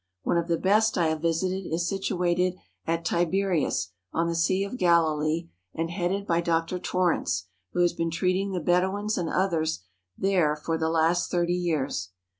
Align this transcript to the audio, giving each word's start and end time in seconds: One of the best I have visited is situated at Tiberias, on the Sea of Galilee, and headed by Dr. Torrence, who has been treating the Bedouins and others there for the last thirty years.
One 0.23 0.37
of 0.39 0.47
the 0.47 0.57
best 0.57 0.97
I 0.97 1.09
have 1.09 1.21
visited 1.21 1.67
is 1.71 1.87
situated 1.87 2.55
at 2.87 3.05
Tiberias, 3.05 3.91
on 4.11 4.25
the 4.25 4.33
Sea 4.33 4.63
of 4.63 4.79
Galilee, 4.79 5.49
and 5.75 5.91
headed 5.91 6.25
by 6.25 6.41
Dr. 6.41 6.79
Torrence, 6.79 7.45
who 7.73 7.81
has 7.81 7.93
been 7.93 8.09
treating 8.09 8.51
the 8.51 8.61
Bedouins 8.61 9.15
and 9.15 9.29
others 9.29 9.83
there 10.17 10.55
for 10.55 10.75
the 10.75 10.89
last 10.89 11.29
thirty 11.29 11.53
years. 11.53 12.09